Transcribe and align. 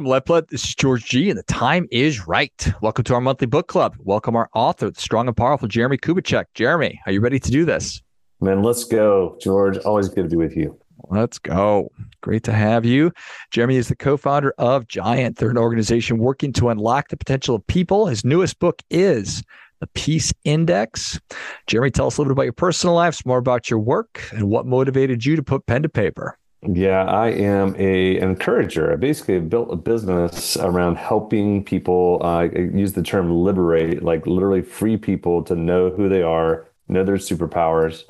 I'm 0.00 0.06
Leplet. 0.06 0.48
This 0.48 0.64
is 0.64 0.74
George 0.74 1.04
G, 1.04 1.28
and 1.28 1.38
the 1.38 1.42
time 1.42 1.86
is 1.90 2.26
right. 2.26 2.72
Welcome 2.80 3.04
to 3.04 3.12
our 3.12 3.20
monthly 3.20 3.46
book 3.46 3.68
club. 3.68 3.96
Welcome 3.98 4.34
our 4.34 4.48
author, 4.54 4.88
the 4.88 4.98
strong 4.98 5.28
and 5.28 5.36
powerful 5.36 5.68
Jeremy 5.68 5.98
Kubicek. 5.98 6.46
Jeremy, 6.54 6.98
are 7.04 7.12
you 7.12 7.20
ready 7.20 7.38
to 7.38 7.50
do 7.50 7.66
this? 7.66 8.00
Man, 8.40 8.62
let's 8.62 8.84
go, 8.84 9.36
George. 9.42 9.76
Always 9.76 10.08
good 10.08 10.22
to 10.22 10.30
be 10.30 10.36
with 10.36 10.56
you. 10.56 10.80
Let's 11.10 11.38
go. 11.38 11.92
Great 12.22 12.44
to 12.44 12.52
have 12.54 12.86
you. 12.86 13.12
Jeremy 13.50 13.76
is 13.76 13.88
the 13.88 13.94
co 13.94 14.16
founder 14.16 14.54
of 14.56 14.88
Giant, 14.88 15.36
they're 15.36 15.50
an 15.50 15.58
organization 15.58 16.16
working 16.16 16.54
to 16.54 16.70
unlock 16.70 17.08
the 17.08 17.18
potential 17.18 17.54
of 17.54 17.66
people. 17.66 18.06
His 18.06 18.24
newest 18.24 18.58
book 18.58 18.82
is 18.88 19.42
The 19.80 19.86
Peace 19.88 20.32
Index. 20.44 21.20
Jeremy, 21.66 21.90
tell 21.90 22.06
us 22.06 22.16
a 22.16 22.22
little 22.22 22.30
bit 22.30 22.38
about 22.38 22.44
your 22.44 22.54
personal 22.54 22.94
life, 22.94 23.26
more 23.26 23.36
about 23.36 23.68
your 23.68 23.80
work, 23.80 24.26
and 24.32 24.48
what 24.48 24.64
motivated 24.64 25.26
you 25.26 25.36
to 25.36 25.42
put 25.42 25.66
pen 25.66 25.82
to 25.82 25.90
paper. 25.90 26.38
Yeah, 26.62 27.04
I 27.04 27.28
am 27.28 27.74
a 27.78 28.18
an 28.18 28.30
encourager. 28.30 28.92
I 28.92 28.96
basically 28.96 29.40
built 29.40 29.72
a 29.72 29.76
business 29.76 30.58
around 30.58 30.96
helping 30.96 31.64
people. 31.64 32.20
Uh, 32.22 32.48
use 32.52 32.92
the 32.92 33.02
term 33.02 33.30
liberate, 33.32 34.02
like 34.02 34.26
literally 34.26 34.60
free 34.60 34.98
people 34.98 35.42
to 35.44 35.56
know 35.56 35.88
who 35.90 36.08
they 36.10 36.22
are, 36.22 36.66
know 36.86 37.02
their 37.02 37.16
superpowers, 37.16 38.04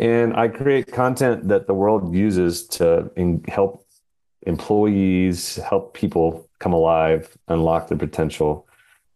and 0.00 0.34
I 0.36 0.48
create 0.48 0.92
content 0.92 1.46
that 1.48 1.68
the 1.68 1.74
world 1.74 2.12
uses 2.14 2.66
to 2.78 3.08
in, 3.16 3.44
help 3.46 3.86
employees, 4.46 5.56
help 5.56 5.94
people 5.94 6.48
come 6.58 6.72
alive, 6.72 7.38
unlock 7.46 7.86
their 7.88 7.98
potential, 7.98 8.66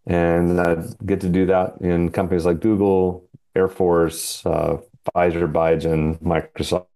and 0.07 0.61
I 0.61 0.77
get 1.05 1.21
to 1.23 1.29
do 1.29 1.45
that 1.47 1.81
in 1.81 2.11
companies 2.11 2.47
like 2.47 2.61
Google, 2.61 3.29
Air 3.57 3.69
Force, 3.69 4.47
uh, 4.47 4.79
Pfizer, 5.13 5.51
Biogen, 5.53 6.19
Microsoft 6.23 6.87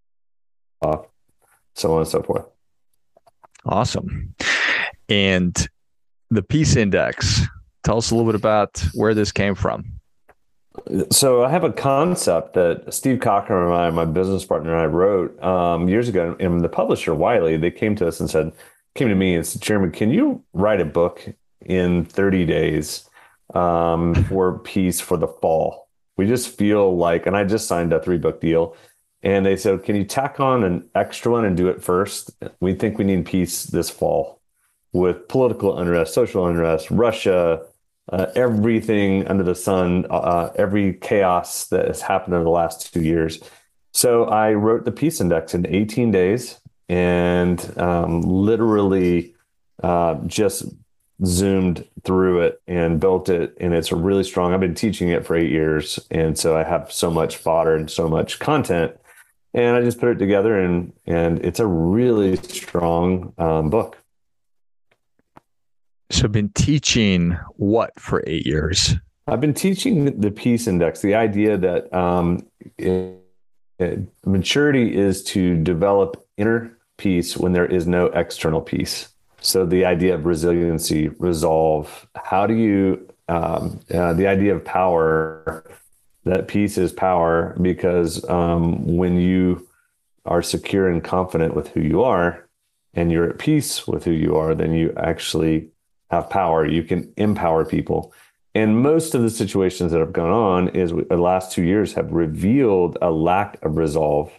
so 1.75 1.93
on 1.93 2.01
and 2.01 2.09
so 2.09 2.23
forth. 2.23 2.47
Awesome. 3.67 4.35
And 5.09 5.69
the 6.31 6.43
Peace 6.43 6.77
Index, 6.77 7.43
tell 7.83 7.99
us 7.99 8.11
a 8.11 8.15
little 8.15 8.31
bit 8.31 8.39
about 8.39 8.83
where 8.95 9.15
this 9.15 9.33
came 9.33 9.55
from. 9.55 9.85
So 11.11 11.45
I 11.45 11.51
have 11.51 11.65
a 11.65 11.73
concept 11.73 12.55
that 12.55 12.93
Steve 12.93 13.21
Cockram 13.21 13.67
and 13.67 13.75
I, 13.75 13.91
my 13.91 14.05
business 14.05 14.45
partner, 14.45 14.73
and 14.73 14.81
I 14.81 14.87
wrote 14.87 15.41
um, 15.43 15.89
years 15.89 16.09
ago. 16.09 16.37
And 16.41 16.63
the 16.63 16.69
publisher 16.69 17.15
Wiley, 17.15 17.57
they 17.57 17.71
came 17.71 17.95
to 17.97 18.09
us 18.09 18.19
and 18.21 18.29
said, 18.29 18.53
came 18.95 19.09
to 19.09 19.15
me 19.15 19.35
and 19.35 19.47
said, 19.47 19.63
Chairman, 19.63 19.93
can 19.93 20.11
you 20.11 20.43
write 20.53 20.81
a 20.81 20.85
book 20.85 21.27
in 21.65 22.05
30 22.05 22.45
days 22.47 23.09
um, 23.55 24.15
for 24.25 24.59
peace 24.59 25.01
for 25.01 25.17
the 25.17 25.29
fall? 25.29 25.89
We 26.17 26.27
just 26.27 26.57
feel 26.57 26.97
like, 26.97 27.27
and 27.27 27.37
I 27.37 27.45
just 27.45 27.69
signed 27.69 27.93
a 27.93 28.01
three 28.01 28.19
book 28.19 28.41
deal 28.41 28.77
and 29.25 29.45
they 29.45 29.57
said, 29.57 29.83
Can 29.83 29.97
you 29.97 30.05
tack 30.05 30.39
on 30.39 30.63
an 30.63 30.89
extra 30.95 31.33
one 31.33 31.45
and 31.45 31.57
do 31.57 31.69
it 31.69 31.83
first? 31.83 32.31
We 32.61 32.75
think 32.75 32.99
we 32.99 33.05
need 33.05 33.25
peace 33.25 33.65
this 33.65 33.91
fall 33.91 34.41
with 34.93 35.27
political 35.29 35.79
unrest, 35.79 36.15
social 36.15 36.47
unrest, 36.47 36.91
Russia, 36.91 37.63
uh, 38.13 38.27
everything 38.37 39.27
under 39.27 39.43
the 39.43 39.55
sun, 39.55 40.07
uh, 40.11 40.15
uh 40.15 40.53
every 40.57 40.93
chaos 40.93 41.67
that 41.69 41.89
has 41.89 42.03
happened 42.03 42.35
over 42.35 42.45
the 42.45 42.51
last 42.51 42.93
two 42.93 43.03
years. 43.03 43.41
So 43.93 44.25
I 44.27 44.53
wrote 44.53 44.85
the 44.85 44.93
Peace 44.93 45.21
Index 45.21 45.55
in 45.55 45.67
18 45.67 46.11
days 46.11 46.61
and 46.89 47.79
um, 47.79 48.21
literally 48.21 49.35
uh, 49.83 50.17
just 50.27 50.65
zoomed 51.25 51.87
through 52.03 52.41
it 52.41 52.61
and 52.67 53.01
built 53.01 53.29
it 53.29 53.57
and 53.61 53.73
it's 53.73 53.93
really 53.93 54.25
strong 54.25 54.53
i've 54.53 54.59
been 54.59 54.75
teaching 54.75 55.11
it 55.11 55.25
for 55.25 55.37
eight 55.37 55.51
years 55.51 56.01
and 56.11 56.37
so 56.37 56.57
i 56.57 56.65
have 56.65 56.91
so 56.91 57.09
much 57.09 57.37
fodder 57.37 57.77
and 57.77 57.89
so 57.89 58.09
much 58.09 58.41
content 58.41 58.93
and 59.55 59.77
I 59.77 59.83
just 59.83 60.01
put 60.01 60.11
it 60.11 60.19
together, 60.19 60.59
and 60.59 60.93
and 61.07 61.39
it's 61.45 61.61
a 61.61 61.67
really 61.67 62.37
strong 62.37 63.33
um, 63.39 63.71
book. 63.71 63.97
So, 66.11 66.25
I've 66.25 66.33
been 66.33 66.51
teaching 66.51 67.39
what 67.57 67.99
for 67.99 68.23
eight 68.27 68.47
years? 68.47 68.95
I've 69.27 69.41
been 69.41 69.55
teaching 69.55 70.21
the 70.21 70.31
peace 70.31 70.67
index, 70.67 71.01
the 71.01 71.15
idea 71.15 71.57
that 71.57 71.93
um, 71.95 72.47
it, 72.77 73.19
it, 73.79 74.01
maturity 74.27 74.95
is 74.95 75.23
to 75.25 75.57
develop 75.63 76.27
inner 76.37 76.77
peace 76.99 77.37
when 77.37 77.53
there 77.53 77.65
is 77.65 77.87
no 77.87 78.07
external 78.07 78.61
peace. 78.61 79.09
So, 79.41 79.65
the 79.65 79.85
idea 79.85 80.15
of 80.15 80.27
resiliency, 80.27 81.09
resolve. 81.09 82.07
How 82.17 82.47
do 82.47 82.55
you 82.55 83.09
um, 83.29 83.81
uh, 83.93 84.13
the 84.13 84.27
idea 84.27 84.55
of 84.55 84.65
power 84.65 85.65
that 86.25 86.49
peace 86.49 86.79
is 86.79 86.93
power 86.93 87.57
because 87.61 88.29
um, 88.29 88.97
when 88.97 89.19
you 89.19 89.69
are 90.25 90.43
secure 90.43 90.89
and 90.89 91.05
confident 91.05 91.55
with 91.55 91.69
who 91.69 91.81
you 91.81 92.03
are 92.03 92.49
and 92.95 93.13
you're 93.13 93.29
at 93.29 93.39
peace 93.39 93.87
with 93.87 94.05
who 94.05 94.11
you 94.13 94.37
are, 94.37 94.55
then 94.55 94.73
you 94.73 94.93
actually 94.97 95.69
have 96.11 96.31
power. 96.31 96.67
You 96.67 96.83
can 96.83 97.13
empower 97.17 97.65
people. 97.65 98.13
And 98.55 98.81
most 98.81 99.15
of 99.15 99.23
the 99.23 99.31
situations 99.31 99.93
that 99.93 99.99
have 99.99 100.13
gone 100.13 100.31
on 100.31 100.69
is 100.69 100.93
the 100.93 101.17
last 101.17 101.53
two 101.53 101.65
years 101.65 101.93
have 101.95 102.13
revealed 102.13 102.97
a 103.03 103.11
lack 103.11 103.63
of 103.65 103.77
resolve, 103.77 104.33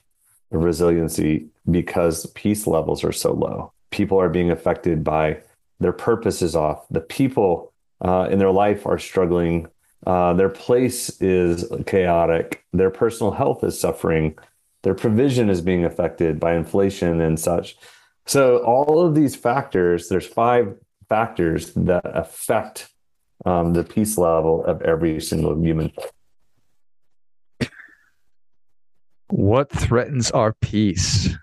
of 0.52 0.64
resiliency, 0.64 1.48
because 1.70 2.26
peace 2.28 2.66
levels 2.66 3.04
are 3.04 3.12
so 3.12 3.34
low. 3.34 3.74
People 3.92 4.20
are 4.20 4.30
being 4.30 4.52
affected 4.52 5.04
by 5.04 5.42
their 5.80 5.92
purpose 5.92 6.42
is 6.42 6.56
off. 6.56 6.88
The 6.90 7.02
people 7.02 7.74
uh, 8.02 8.30
in 8.32 8.40
their 8.40 8.52
life 8.52 8.86
are 8.86 8.98
struggling 8.98 9.68
uh, 10.06 10.34
their 10.34 10.50
place 10.50 11.10
is 11.22 11.66
chaotic. 11.86 12.64
Their 12.74 12.90
personal 12.90 13.32
health 13.32 13.64
is 13.64 13.80
suffering. 13.80 14.38
Their 14.84 14.94
provision 14.94 15.50
is 15.50 15.62
being 15.62 15.84
affected 15.84 16.40
by 16.40 16.56
inflation 16.56 17.22
and 17.22 17.40
such. 17.40 17.78
So, 18.28 18.58
all 18.60 19.06
of 19.06 19.16
these 19.16 19.36
factors, 19.36 20.10
there's 20.10 20.28
five 20.28 20.76
factors 21.10 21.74
that 21.74 22.06
affect 22.06 22.90
um, 23.46 23.74
the 23.74 23.84
peace 23.84 24.18
level 24.18 24.64
of 24.66 24.82
every 24.82 25.20
single 25.22 25.60
human. 25.60 25.92
What 29.30 29.72
threatens 29.72 30.32
our 30.32 30.54
peace? 30.54 31.36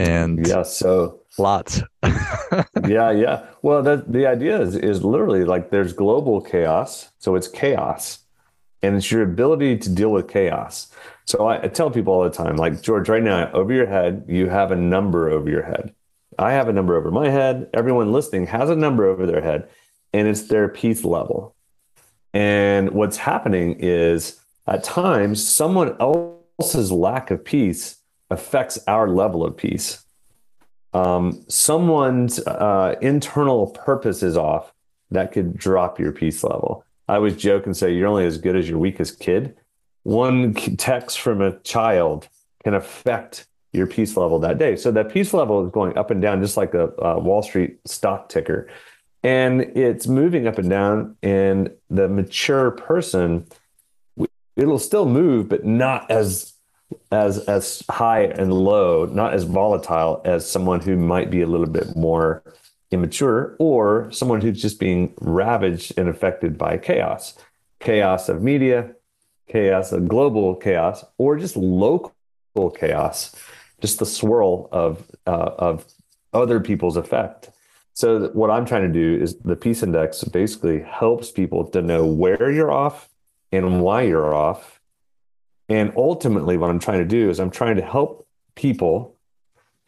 And 0.00 0.46
yeah, 0.46 0.62
so 0.62 1.20
lots. 1.36 1.82
yeah, 2.88 3.10
yeah. 3.10 3.44
Well, 3.60 3.82
the 3.82 4.02
the 4.08 4.26
idea 4.26 4.58
is 4.58 4.74
is 4.74 5.04
literally 5.04 5.44
like 5.44 5.68
there's 5.68 5.92
global 5.92 6.40
chaos, 6.40 7.10
so 7.18 7.34
it's 7.34 7.46
chaos, 7.46 8.20
and 8.82 8.96
it's 8.96 9.10
your 9.10 9.22
ability 9.22 9.76
to 9.76 9.90
deal 9.90 10.10
with 10.10 10.26
chaos. 10.26 10.90
So 11.26 11.48
I, 11.48 11.64
I 11.64 11.68
tell 11.68 11.90
people 11.90 12.14
all 12.14 12.24
the 12.24 12.30
time, 12.30 12.56
like 12.56 12.80
George, 12.80 13.10
right 13.10 13.22
now 13.22 13.52
over 13.52 13.74
your 13.74 13.86
head, 13.86 14.24
you 14.26 14.48
have 14.48 14.72
a 14.72 14.76
number 14.76 15.28
over 15.28 15.50
your 15.50 15.64
head. 15.64 15.94
I 16.38 16.52
have 16.52 16.68
a 16.68 16.72
number 16.72 16.96
over 16.96 17.10
my 17.10 17.28
head. 17.28 17.68
Everyone 17.74 18.10
listening 18.10 18.46
has 18.46 18.70
a 18.70 18.76
number 18.76 19.04
over 19.04 19.26
their 19.26 19.42
head, 19.42 19.68
and 20.14 20.26
it's 20.26 20.44
their 20.44 20.68
peace 20.68 21.04
level. 21.04 21.54
And 22.32 22.92
what's 22.92 23.18
happening 23.18 23.76
is 23.80 24.40
at 24.66 24.82
times 24.82 25.46
someone 25.46 25.94
else's 26.00 26.90
lack 26.90 27.30
of 27.30 27.44
peace 27.44 27.99
affects 28.30 28.78
our 28.86 29.08
level 29.08 29.44
of 29.44 29.56
peace 29.56 30.04
um, 30.92 31.44
someone's 31.48 32.38
uh, 32.40 32.96
internal 33.00 33.68
purpose 33.68 34.22
is 34.22 34.36
off, 34.36 34.72
that 35.10 35.32
could 35.32 35.56
drop 35.56 35.98
your 35.98 36.12
peace 36.12 36.42
level. 36.42 36.84
I 37.08 37.16
always 37.16 37.36
joke 37.36 37.66
and 37.66 37.76
say 37.76 37.92
you're 37.92 38.08
only 38.08 38.26
as 38.26 38.38
good 38.38 38.56
as 38.56 38.68
your 38.68 38.78
weakest 38.78 39.20
kid. 39.20 39.56
One 40.02 40.54
text 40.54 41.20
from 41.20 41.40
a 41.40 41.58
child 41.60 42.28
can 42.64 42.74
affect 42.74 43.46
your 43.72 43.86
peace 43.86 44.16
level 44.16 44.38
that 44.40 44.58
day. 44.58 44.76
So 44.76 44.90
that 44.92 45.12
peace 45.12 45.32
level 45.32 45.64
is 45.64 45.70
going 45.70 45.96
up 45.96 46.10
and 46.10 46.20
down, 46.20 46.42
just 46.42 46.56
like 46.56 46.74
a, 46.74 46.88
a 46.98 47.18
Wall 47.18 47.42
Street 47.42 47.78
stock 47.86 48.28
ticker, 48.28 48.68
and 49.22 49.60
it's 49.60 50.06
moving 50.06 50.46
up 50.46 50.58
and 50.58 50.70
down. 50.70 51.16
And 51.22 51.70
the 51.88 52.08
mature 52.08 52.72
person, 52.72 53.46
it'll 54.56 54.78
still 54.78 55.06
move, 55.06 55.48
but 55.48 55.64
not 55.64 56.10
as 56.10 56.54
as 57.10 57.38
as 57.48 57.82
high 57.90 58.24
and 58.24 58.52
low, 58.52 59.06
not 59.06 59.34
as 59.34 59.44
volatile 59.44 60.20
as 60.24 60.48
someone 60.48 60.80
who 60.80 60.96
might 60.96 61.30
be 61.30 61.42
a 61.42 61.46
little 61.46 61.66
bit 61.66 61.96
more 61.96 62.42
immature 62.90 63.56
or 63.58 64.10
someone 64.12 64.40
who's 64.40 64.60
just 64.60 64.80
being 64.80 65.14
ravaged 65.20 65.96
and 65.96 66.08
affected 66.08 66.58
by 66.58 66.76
chaos, 66.76 67.38
chaos 67.78 68.28
of 68.28 68.42
media, 68.42 68.94
chaos 69.48 69.92
of 69.92 70.08
global 70.08 70.54
chaos, 70.54 71.04
or 71.18 71.38
just 71.38 71.56
local 71.56 72.12
chaos, 72.76 73.34
just 73.80 73.98
the 73.98 74.06
swirl 74.06 74.68
of 74.72 75.04
uh, 75.26 75.50
of 75.58 75.84
other 76.32 76.60
people's 76.60 76.96
effect. 76.96 77.50
So 77.94 78.28
what 78.28 78.50
I'm 78.50 78.64
trying 78.64 78.82
to 78.82 78.92
do 78.92 79.22
is 79.22 79.36
the 79.38 79.56
peace 79.56 79.82
index 79.82 80.22
basically 80.24 80.80
helps 80.80 81.30
people 81.30 81.66
to 81.70 81.82
know 81.82 82.06
where 82.06 82.50
you're 82.50 82.70
off 82.70 83.08
and 83.52 83.82
why 83.82 84.02
you're 84.02 84.34
off 84.34 84.79
and 85.70 85.92
ultimately, 85.96 86.58
what 86.58 86.68
I'm 86.68 86.80
trying 86.80 86.98
to 86.98 87.06
do 87.06 87.30
is 87.30 87.40
I'm 87.40 87.50
trying 87.50 87.76
to 87.76 87.82
help 87.82 88.26
people 88.56 89.16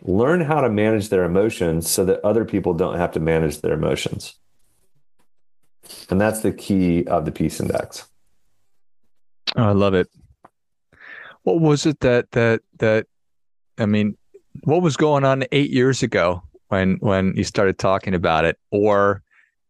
learn 0.04 0.40
how 0.40 0.60
to 0.60 0.70
manage 0.70 1.10
their 1.10 1.24
emotions 1.24 1.90
so 1.90 2.04
that 2.04 2.24
other 2.24 2.44
people 2.44 2.72
don't 2.72 2.96
have 2.96 3.12
to 3.12 3.20
manage 3.20 3.60
their 3.60 3.74
emotions. 3.74 4.36
And 6.08 6.20
that's 6.20 6.40
the 6.40 6.52
key 6.52 7.04
of 7.06 7.24
the 7.24 7.32
peace 7.32 7.60
index. 7.60 8.06
Oh, 9.56 9.64
I 9.64 9.72
love 9.72 9.94
it. 9.94 10.08
What 11.42 11.60
was 11.60 11.84
it 11.84 12.00
that 12.00 12.30
that 12.30 12.62
that 12.78 13.06
I 13.76 13.86
mean, 13.86 14.16
what 14.64 14.82
was 14.82 14.96
going 14.96 15.24
on 15.24 15.44
8 15.50 15.70
years 15.70 16.02
ago 16.02 16.42
when 16.68 16.96
when 17.00 17.34
you 17.36 17.42
started 17.42 17.78
talking 17.78 18.14
about 18.14 18.44
it, 18.44 18.56
or 18.70 19.22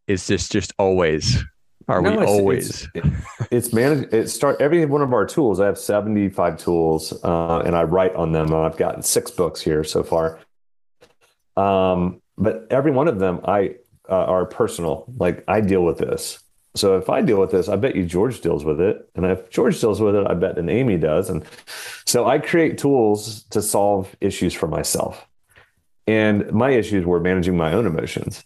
is 0.07 0.27
this 0.27 0.49
just 0.49 0.75
always? 0.79 1.43
Are 1.89 2.03
no, 2.03 2.11
we 2.11 2.23
it's, 2.23 2.31
always? 2.31 2.89
It's, 2.95 3.09
it's 3.51 3.73
managed. 3.73 4.13
It 4.15 4.29
start 4.29 4.61
every 4.61 4.85
one 4.85 5.03
of 5.03 5.13
our 5.13 5.27
tools. 5.27 5.61
I 5.61 5.67
have 5.67 5.79
seventy 5.79 6.29
five 6.29 6.59
tools, 6.59 7.13
uh, 7.25 7.61
and 7.61 7.75
I 7.75 7.83
write 7.85 8.15
on 8.15 8.33
them. 8.33 8.55
I've 8.55 8.77
gotten 8.77 9.03
six 9.03 9.31
books 9.31 9.61
here 9.61 9.85
so 9.85 10.03
far. 10.03 10.39
Um, 11.57 12.23
but 12.39 12.67
every 12.71 12.91
one 12.91 13.09
of 13.09 13.19
them, 13.19 13.41
I 13.45 13.77
uh, 14.09 14.25
are 14.25 14.47
personal. 14.47 15.05
Like 15.19 15.45
I 15.49 15.61
deal 15.61 15.85
with 15.85 15.99
this. 15.99 16.39
So 16.75 16.97
if 16.97 17.11
I 17.11 17.21
deal 17.21 17.39
with 17.39 17.51
this, 17.51 17.69
I 17.69 17.77
bet 17.77 17.97
you 17.97 18.07
George 18.07 18.41
deals 18.41 18.65
with 18.65 18.81
it. 18.81 19.07
And 19.15 19.27
if 19.27 19.51
George 19.51 19.79
deals 19.79 20.01
with 20.01 20.15
it, 20.15 20.27
I 20.27 20.33
bet 20.33 20.57
then 20.57 20.71
Amy 20.71 20.97
does. 20.97 21.29
And 21.29 21.45
so 22.07 22.27
I 22.27 22.39
create 22.39 22.79
tools 22.79 23.43
to 23.51 23.61
solve 23.61 24.17
issues 24.23 24.55
for 24.55 24.67
myself. 24.67 25.27
And 26.07 26.51
my 26.51 26.71
issues 26.71 27.05
were 27.05 27.21
managing 27.21 27.59
my 27.59 27.75
own 27.75 27.87
emotions. 27.87 28.43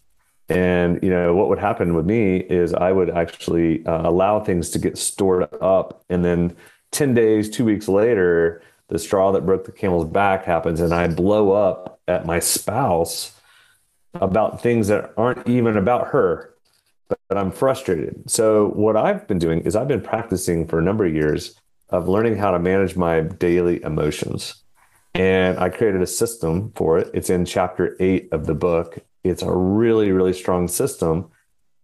And 0.49 0.99
you 1.03 1.09
know 1.09 1.35
what 1.35 1.49
would 1.49 1.59
happen 1.59 1.93
with 1.93 2.05
me 2.05 2.37
is 2.37 2.73
I 2.73 2.91
would 2.91 3.09
actually 3.09 3.85
uh, 3.85 4.07
allow 4.09 4.39
things 4.39 4.69
to 4.71 4.79
get 4.79 4.97
stored 4.97 5.47
up, 5.61 6.03
and 6.09 6.23
then 6.23 6.55
ten 6.91 7.13
days, 7.13 7.49
two 7.49 7.65
weeks 7.65 7.87
later, 7.87 8.61
the 8.87 8.99
straw 8.99 9.31
that 9.33 9.45
broke 9.45 9.65
the 9.65 9.71
camel's 9.71 10.05
back 10.05 10.45
happens, 10.45 10.79
and 10.79 10.93
I 10.93 11.07
blow 11.07 11.51
up 11.51 11.99
at 12.07 12.25
my 12.25 12.39
spouse 12.39 13.33
about 14.13 14.61
things 14.61 14.87
that 14.87 15.13
aren't 15.17 15.47
even 15.47 15.75
about 15.75 16.07
her 16.07 16.53
but, 17.07 17.19
but 17.27 17.37
I'm 17.37 17.51
frustrated. 17.51 18.29
So 18.29 18.69
what 18.69 18.95
I've 18.95 19.27
been 19.27 19.39
doing 19.39 19.61
is 19.61 19.75
I've 19.75 19.87
been 19.87 20.01
practicing 20.01 20.67
for 20.67 20.79
a 20.79 20.81
number 20.81 21.05
of 21.05 21.13
years 21.13 21.55
of 21.89 22.07
learning 22.07 22.37
how 22.37 22.51
to 22.51 22.59
manage 22.59 22.95
my 22.95 23.21
daily 23.21 23.81
emotions. 23.83 24.55
And 25.13 25.57
I 25.57 25.69
created 25.69 26.01
a 26.01 26.07
system 26.07 26.71
for 26.75 26.99
it. 26.99 27.09
It's 27.13 27.29
in 27.29 27.45
chapter 27.45 27.95
eight 27.99 28.29
of 28.31 28.45
the 28.45 28.53
book. 28.53 28.99
It's 29.23 29.41
a 29.41 29.51
really, 29.51 30.11
really 30.11 30.33
strong 30.33 30.67
system 30.67 31.29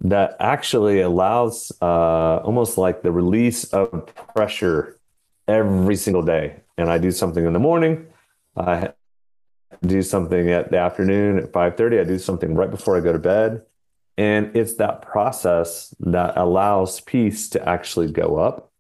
that 0.02 0.36
actually 0.40 1.02
allows 1.02 1.72
uh, 1.82 2.38
almost 2.44 2.78
like 2.78 3.02
the 3.02 3.12
release 3.12 3.66
of 3.66 4.06
pressure 4.36 5.00
every 5.48 5.96
single 5.96 6.22
day. 6.24 6.62
And 6.78 6.90
I 6.90 6.98
do 6.98 7.12
something 7.12 7.46
in 7.46 7.54
the 7.54 7.60
morning. 7.60 8.08
I 8.58 8.94
do 9.82 10.02
something 10.02 10.50
at 10.50 10.72
the 10.72 10.78
afternoon 10.78 11.40
at 11.40 11.52
5:30. 11.52 12.00
I 12.00 12.04
do 12.04 12.20
something 12.20 12.56
right 12.56 12.70
before 12.70 12.98
I 12.98 13.00
go 13.00 13.14
to 13.14 13.20
bed. 13.20 13.64
And 14.18 14.56
it's 14.56 14.76
that 14.76 15.02
process 15.02 15.94
that 16.00 16.38
allows 16.38 17.02
peace 17.02 17.50
to 17.50 17.68
actually 17.68 18.12
go 18.12 18.38
up. 18.38 18.72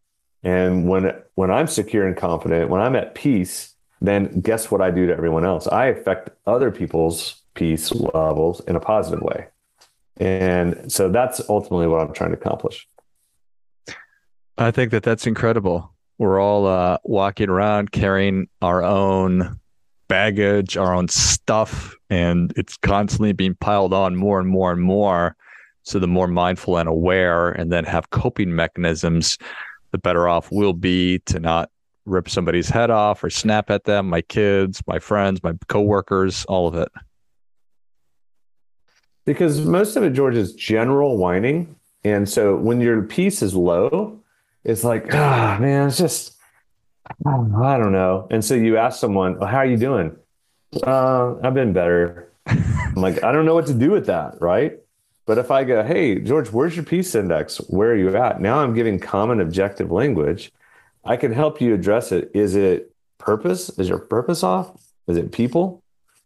And 0.43 0.87
when 0.87 1.13
when 1.35 1.49
I'm 1.49 1.67
secure 1.67 2.05
and 2.05 2.15
confident, 2.15 2.69
when 2.69 2.81
I'm 2.81 2.95
at 2.95 3.15
peace, 3.15 3.75
then 4.01 4.41
guess 4.41 4.69
what 4.69 4.81
I 4.81 4.91
do 4.91 5.07
to 5.07 5.13
everyone 5.13 5.45
else? 5.45 5.67
I 5.67 5.85
affect 5.85 6.29
other 6.45 6.69
people's 6.69 7.42
peace 7.53 7.91
levels 7.91 8.61
in 8.67 8.75
a 8.75 8.79
positive 8.79 9.21
way. 9.21 9.47
And 10.17 10.91
so 10.91 11.09
that's 11.09 11.41
ultimately 11.49 11.87
what 11.87 12.01
I'm 12.01 12.13
trying 12.13 12.31
to 12.31 12.37
accomplish. 12.37 12.87
I 14.57 14.71
think 14.71 14.91
that 14.91 15.03
that's 15.03 15.25
incredible. 15.25 15.91
We're 16.19 16.39
all 16.39 16.67
uh, 16.67 16.97
walking 17.03 17.49
around 17.49 17.91
carrying 17.91 18.47
our 18.61 18.83
own 18.83 19.59
baggage, 20.07 20.77
our 20.77 20.93
own 20.93 21.07
stuff, 21.07 21.95
and 22.09 22.53
it's 22.55 22.77
constantly 22.77 23.33
being 23.33 23.55
piled 23.55 23.93
on 23.93 24.15
more 24.15 24.39
and 24.39 24.47
more 24.47 24.71
and 24.71 24.81
more. 24.81 25.35
So 25.81 25.99
the 25.99 26.07
more 26.07 26.27
mindful 26.27 26.77
and 26.77 26.87
aware, 26.87 27.49
and 27.49 27.71
then 27.71 27.83
have 27.85 28.11
coping 28.11 28.55
mechanisms, 28.55 29.37
the 29.91 29.97
better 29.97 30.29
off 30.29 30.51
we'll 30.51 30.73
be 30.73 31.19
to 31.25 31.39
not 31.39 31.69
rip 32.05 32.29
somebody's 32.29 32.69
head 32.69 32.89
off 32.89 33.23
or 33.23 33.29
snap 33.29 33.69
at 33.69 33.85
them, 33.85 34.07
my 34.07 34.21
kids, 34.21 34.81
my 34.87 34.99
friends, 34.99 35.41
my 35.43 35.53
coworkers, 35.67 36.45
all 36.45 36.67
of 36.67 36.75
it. 36.75 36.89
Because 39.25 39.61
most 39.61 39.95
of 39.95 40.03
it, 40.03 40.11
George, 40.11 40.35
is 40.35 40.53
general 40.53 41.17
whining. 41.17 41.75
And 42.03 42.27
so 42.27 42.55
when 42.55 42.81
your 42.81 43.01
peace 43.03 43.41
is 43.41 43.55
low, 43.55 44.19
it's 44.63 44.83
like, 44.83 45.13
ah, 45.13 45.57
man, 45.59 45.87
it's 45.87 45.97
just 45.97 46.33
I 47.25 47.77
don't 47.77 47.91
know. 47.91 48.27
And 48.31 48.43
so 48.43 48.55
you 48.55 48.77
ask 48.77 48.99
someone, 48.99 49.37
well, 49.39 49.49
"How 49.49 49.57
are 49.57 49.65
you 49.65 49.77
doing?" 49.77 50.15
Uh, 50.85 51.35
I've 51.43 51.53
been 51.53 51.73
better. 51.73 52.29
I'm 52.47 52.95
like, 52.95 53.23
I 53.23 53.31
don't 53.31 53.45
know 53.45 53.53
what 53.53 53.67
to 53.67 53.73
do 53.73 53.91
with 53.91 54.07
that, 54.07 54.41
right? 54.41 54.79
But 55.25 55.37
if 55.37 55.51
I 55.51 55.63
go, 55.63 55.83
"Hey, 55.83 56.19
George, 56.19 56.51
where's 56.51 56.75
your 56.75 56.85
peace 56.85 57.15
index? 57.15 57.57
Where 57.69 57.91
are 57.91 57.95
you 57.95 58.15
at?" 58.15 58.41
Now 58.41 58.59
I'm 58.59 58.73
giving 58.73 58.99
common 58.99 59.39
objective 59.41 59.91
language. 59.91 60.51
I 61.05 61.17
can 61.17 61.33
help 61.33 61.61
you 61.61 61.73
address 61.73 62.11
it. 62.11 62.31
Is 62.33 62.55
it 62.55 62.93
purpose? 63.17 63.69
Is 63.77 63.89
your 63.89 63.99
purpose 63.99 64.43
off? 64.43 64.71
Is 65.07 65.17
it 65.17 65.31
people? 65.31 65.83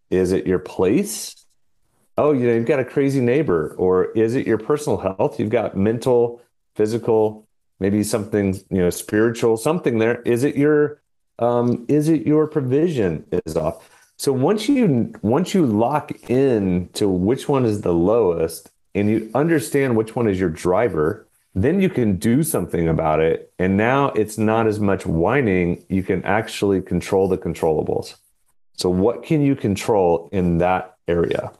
Is 0.10 0.32
it 0.32 0.48
your 0.48 0.60
place? 0.60 1.36
Oh, 2.18 2.32
you 2.32 2.48
know, 2.48 2.54
you've 2.54 2.66
got 2.66 2.80
a 2.80 2.86
crazy 2.86 3.22
neighbor, 3.22 3.76
or 3.78 4.06
is 4.12 4.36
it 4.36 4.48
your 4.48 4.58
personal 4.58 4.98
health? 4.98 5.40
You've 5.40 5.52
got 5.52 5.78
mental, 5.78 6.42
physical, 6.76 7.48
maybe 7.80 8.04
something 8.04 8.56
you 8.70 8.80
know 8.80 8.90
spiritual 8.90 9.58
something 9.58 10.00
there. 10.00 10.22
Is 10.24 10.44
it 10.44 10.56
your 10.56 11.02
um 11.40 11.86
is 11.88 12.10
it 12.10 12.26
your 12.26 12.48
provision 12.48 13.26
is 13.46 13.56
off? 13.56 13.90
So 14.18 14.34
once 14.34 14.68
you 14.68 15.14
once 15.22 15.54
you 15.54 15.66
lock 15.66 16.12
in 16.30 16.90
to 16.94 17.08
which 17.08 17.48
one 17.48 17.66
is 17.66 17.82
the 17.82 17.94
lowest 17.94 18.72
and 18.96 19.10
you 19.10 19.30
understand 19.36 19.96
which 19.96 20.16
one 20.16 20.28
is 20.28 20.40
your 20.40 20.50
driver 20.50 21.28
then 21.58 21.82
you 21.82 21.90
can 21.90 22.18
do 22.18 22.44
something 22.44 22.88
about 22.88 23.20
it. 23.20 23.52
And 23.58 23.78
now 23.78 24.10
it's 24.10 24.38
not 24.38 24.68
as 24.68 24.80
much 24.80 25.08
whining. 25.08 25.84
You 25.90 26.04
can 26.04 26.24
actually 26.24 26.84
control 26.84 27.28
the 27.28 27.38
controllables. 27.38 28.16
So 28.74 28.92
what 28.92 29.24
can 29.24 29.42
you 29.42 29.56
control 29.56 30.30
in 30.32 30.60
that 30.60 30.98
area 31.08 31.52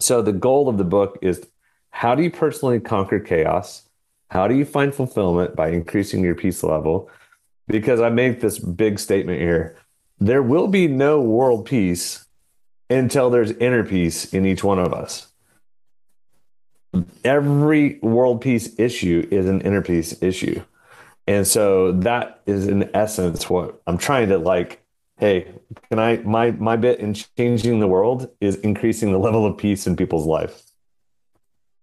so 0.00 0.22
the 0.22 0.32
goal 0.32 0.68
of 0.68 0.78
the 0.78 0.84
book 0.84 1.18
is 1.22 1.46
how 1.90 2.14
do 2.14 2.22
you 2.22 2.30
personally 2.30 2.80
conquer 2.80 3.20
chaos 3.20 3.88
how 4.30 4.46
do 4.46 4.54
you 4.54 4.64
find 4.64 4.94
fulfillment 4.94 5.56
by 5.56 5.70
increasing 5.70 6.22
your 6.22 6.36
peace 6.36 6.62
level? 6.62 7.10
Because 7.66 8.00
I 8.00 8.10
make 8.10 8.40
this 8.40 8.58
big 8.58 8.98
statement 8.98 9.40
here. 9.40 9.76
There 10.18 10.42
will 10.42 10.68
be 10.68 10.86
no 10.86 11.20
world 11.20 11.66
peace 11.66 12.26
until 12.88 13.30
there's 13.30 13.50
inner 13.52 13.84
peace 13.84 14.32
in 14.32 14.46
each 14.46 14.62
one 14.62 14.78
of 14.78 14.92
us. 14.92 15.28
Every 17.24 17.98
world 18.02 18.40
peace 18.40 18.78
issue 18.78 19.26
is 19.30 19.46
an 19.46 19.60
inner 19.62 19.82
peace 19.82 20.20
issue. 20.22 20.62
And 21.26 21.46
so 21.46 21.92
that 21.92 22.40
is 22.46 22.66
in 22.66 22.90
essence 22.94 23.50
what 23.50 23.80
I'm 23.86 23.98
trying 23.98 24.28
to 24.28 24.38
like, 24.38 24.79
hey, 25.20 25.52
can 25.88 25.98
I 25.98 26.16
my 26.18 26.50
my 26.52 26.76
bit 26.76 26.98
in 26.98 27.14
changing 27.14 27.78
the 27.78 27.86
world 27.86 28.28
is 28.40 28.56
increasing 28.56 29.12
the 29.12 29.18
level 29.18 29.46
of 29.46 29.56
peace 29.56 29.86
in 29.86 29.94
people's 29.94 30.26
life. 30.26 30.62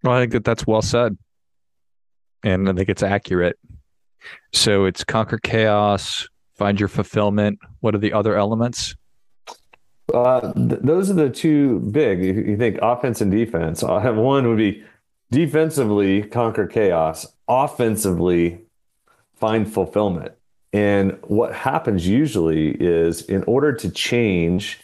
Well, 0.02 0.12
I 0.12 0.20
think 0.20 0.32
that 0.32 0.44
that's 0.44 0.66
well 0.66 0.82
said 0.82 1.16
and 2.42 2.68
I 2.68 2.72
think 2.72 2.88
it's 2.88 3.02
accurate. 3.02 3.58
So 4.52 4.84
it's 4.84 5.04
conquer 5.04 5.38
chaos, 5.38 6.28
find 6.56 6.78
your 6.78 6.88
fulfillment. 6.88 7.58
What 7.80 7.94
are 7.94 7.98
the 7.98 8.12
other 8.12 8.36
elements? 8.36 8.94
Uh, 10.12 10.52
th- 10.54 10.80
those 10.82 11.10
are 11.10 11.14
the 11.14 11.30
two 11.30 11.80
big. 11.80 12.22
You, 12.22 12.32
you 12.32 12.56
think 12.56 12.78
offense 12.82 13.20
and 13.20 13.30
defense. 13.30 13.82
Uh, 13.82 14.00
one 14.12 14.48
would 14.48 14.58
be 14.58 14.84
defensively 15.30 16.22
conquer 16.22 16.66
chaos, 16.66 17.26
offensively 17.46 18.62
find 19.34 19.72
fulfillment. 19.72 20.32
And 20.78 21.18
what 21.22 21.52
happens 21.52 22.06
usually 22.06 22.70
is 22.70 23.22
in 23.22 23.42
order 23.48 23.72
to 23.72 23.90
change, 23.90 24.78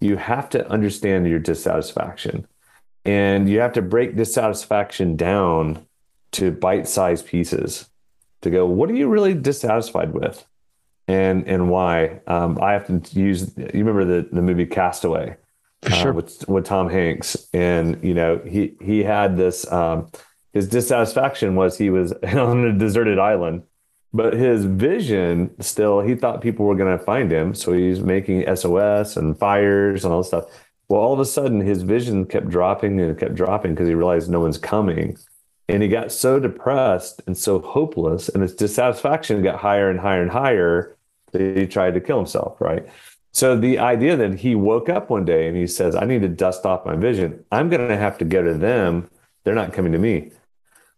you 0.00 0.16
have 0.16 0.48
to 0.50 0.64
understand 0.70 1.26
your 1.26 1.40
dissatisfaction. 1.40 2.46
And 3.04 3.48
you 3.48 3.58
have 3.58 3.72
to 3.72 3.82
break 3.82 4.14
dissatisfaction 4.14 5.16
down 5.16 5.84
to 6.32 6.52
bite-sized 6.52 7.26
pieces 7.26 7.90
to 8.42 8.50
go 8.50 8.64
what 8.64 8.90
are 8.90 8.94
you 8.94 9.08
really 9.08 9.34
dissatisfied 9.34 10.12
with? 10.12 10.46
And 11.08 11.48
and 11.48 11.68
why? 11.68 12.20
Um, 12.28 12.56
i 12.62 12.72
have 12.72 12.86
to 12.86 13.18
use 13.18 13.52
you 13.56 13.84
remember 13.84 14.04
the, 14.04 14.28
the 14.30 14.42
movie 14.42 14.66
castaway 14.66 15.36
uh, 15.82 15.90
sure. 15.90 16.12
with, 16.12 16.48
with 16.48 16.64
tom 16.64 16.88
hanks. 16.88 17.48
And 17.52 17.98
you 18.04 18.14
know 18.14 18.40
he 18.46 18.76
he 18.80 19.02
had 19.02 19.36
this 19.36 19.70
um, 19.72 20.12
his 20.52 20.68
dissatisfaction 20.68 21.56
was 21.56 21.76
he 21.76 21.90
was 21.90 22.12
on 22.22 22.64
a 22.64 22.72
deserted 22.72 23.18
island 23.18 23.64
but 24.12 24.34
his 24.34 24.64
vision 24.64 25.50
still 25.60 26.00
he 26.00 26.14
thought 26.14 26.40
people 26.40 26.66
were 26.66 26.74
going 26.74 26.96
to 26.96 27.04
find 27.04 27.30
him 27.30 27.54
so 27.54 27.72
he's 27.72 28.00
making 28.00 28.44
sos 28.56 29.16
and 29.16 29.38
fires 29.38 30.04
and 30.04 30.12
all 30.12 30.20
this 30.20 30.28
stuff 30.28 30.44
well 30.88 31.00
all 31.00 31.12
of 31.12 31.20
a 31.20 31.24
sudden 31.24 31.60
his 31.60 31.82
vision 31.82 32.26
kept 32.26 32.48
dropping 32.48 33.00
and 33.00 33.18
kept 33.18 33.34
dropping 33.34 33.72
because 33.72 33.88
he 33.88 33.94
realized 33.94 34.30
no 34.30 34.40
one's 34.40 34.58
coming 34.58 35.16
and 35.70 35.82
he 35.82 35.88
got 35.88 36.12
so 36.12 36.40
depressed 36.40 37.22
and 37.26 37.36
so 37.36 37.60
hopeless, 37.60 38.28
and 38.28 38.42
his 38.42 38.54
dissatisfaction 38.54 39.42
got 39.42 39.60
higher 39.60 39.88
and 39.88 40.00
higher 40.00 40.22
and 40.22 40.30
higher 40.30 40.96
that 41.32 41.56
he 41.56 41.66
tried 41.66 41.94
to 41.94 42.00
kill 42.00 42.16
himself, 42.16 42.60
right? 42.60 42.86
So 43.32 43.56
the 43.56 43.78
idea 43.78 44.16
that 44.16 44.40
he 44.40 44.56
woke 44.56 44.88
up 44.88 45.10
one 45.10 45.24
day 45.24 45.46
and 45.46 45.56
he 45.56 45.68
says, 45.68 45.94
I 45.94 46.04
need 46.04 46.22
to 46.22 46.28
dust 46.28 46.66
off 46.66 46.84
my 46.84 46.96
vision. 46.96 47.44
I'm 47.52 47.68
going 47.68 47.86
to 47.86 47.96
have 47.96 48.18
to 48.18 48.24
go 48.24 48.42
to 48.42 48.54
them. 48.54 49.08
They're 49.44 49.54
not 49.54 49.72
coming 49.72 49.92
to 49.92 49.98
me. 49.98 50.32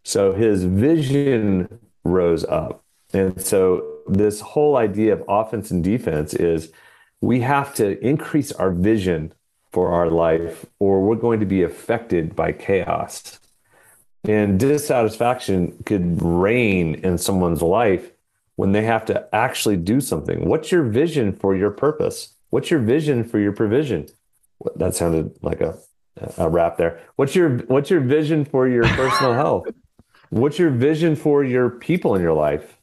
So 0.03 0.33
his 0.33 0.63
vision 0.63 1.79
rose 2.03 2.43
up. 2.43 2.82
And 3.13 3.41
so 3.41 3.99
this 4.07 4.41
whole 4.41 4.77
idea 4.77 5.13
of 5.13 5.23
offense 5.27 5.71
and 5.71 5.83
defense 5.83 6.33
is 6.33 6.71
we 7.21 7.41
have 7.41 7.73
to 7.75 8.03
increase 8.05 8.51
our 8.51 8.71
vision 8.71 9.33
for 9.71 9.91
our 9.91 10.09
life 10.09 10.65
or 10.79 11.01
we're 11.01 11.15
going 11.15 11.39
to 11.39 11.45
be 11.45 11.63
affected 11.63 12.35
by 12.35 12.51
chaos. 12.51 13.39
And 14.25 14.59
dissatisfaction 14.59 15.83
could 15.85 16.21
reign 16.21 16.95
in 16.95 17.17
someone's 17.17 17.61
life 17.61 18.11
when 18.55 18.71
they 18.71 18.83
have 18.83 19.05
to 19.05 19.27
actually 19.33 19.77
do 19.77 19.99
something. 19.99 20.45
What's 20.47 20.71
your 20.71 20.83
vision 20.83 21.33
for 21.33 21.55
your 21.55 21.71
purpose? 21.71 22.35
What's 22.49 22.69
your 22.69 22.79
vision 22.79 23.23
for 23.23 23.39
your 23.39 23.51
provision? 23.51 24.07
That 24.75 24.95
sounded 24.95 25.37
like 25.41 25.59
a, 25.59 25.77
a 26.37 26.47
rap 26.47 26.77
there. 26.77 27.01
What's 27.15 27.35
your 27.35 27.57
what's 27.67 27.89
your 27.89 27.99
vision 27.99 28.45
for 28.45 28.67
your 28.67 28.83
personal 28.83 29.33
health? 29.43 29.67
What's 30.29 30.59
your 30.59 30.69
vision 30.69 31.15
for 31.15 31.43
your 31.43 31.69
people 31.69 32.15
in 32.15 32.21
your 32.21 32.33
life? 32.33 32.77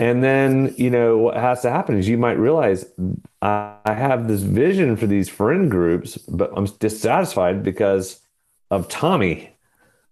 And 0.00 0.24
then, 0.24 0.74
you 0.78 0.88
know, 0.88 1.18
what 1.18 1.36
has 1.36 1.60
to 1.60 1.70
happen 1.70 1.98
is 1.98 2.08
you 2.08 2.16
might 2.16 2.38
realize 2.38 2.86
I 3.42 3.76
have 3.84 4.28
this 4.28 4.40
vision 4.40 4.96
for 4.96 5.06
these 5.06 5.28
friend 5.28 5.70
groups, 5.70 6.16
but 6.16 6.50
I'm 6.56 6.64
dissatisfied 6.64 7.62
because 7.62 8.20
of 8.70 8.88
Tommy. 8.88 9.54